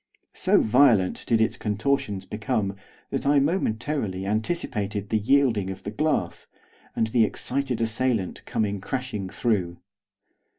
So 0.33 0.61
violent 0.63 1.23
did 1.27 1.39
its 1.39 1.57
contortions 1.57 2.25
become 2.25 2.75
that 3.11 3.27
I 3.27 3.37
momentarily 3.39 4.25
anticipated 4.25 5.09
the 5.09 5.19
yielding 5.19 5.69
of 5.69 5.83
the 5.83 5.91
glass, 5.91 6.47
and 6.95 7.05
the 7.05 7.23
excited 7.23 7.79
assailant 7.79 8.43
coming 8.47 8.81
crashing 8.81 9.29
through. 9.29 9.77